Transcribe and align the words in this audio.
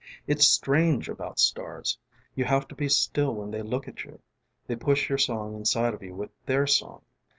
It's 0.25 0.47
strange 0.47 1.09
about 1.09 1.37
starsŌĆ". 1.37 1.97
You 2.33 2.45
have 2.45 2.67
to 2.69 2.73
be 2.75 2.89
still 2.89 3.35
when 3.35 3.51
they 3.51 3.61
look 3.61 3.87
at 3.87 4.03
you. 4.03 4.19
They 4.65 4.75
push 4.75 5.09
your 5.09 5.19
song 5.19 5.53
inside 5.55 5.93
of 5.93 6.01
you 6.01 6.15
with 6.15 6.31
their 6.47 6.65
song. 6.65 7.03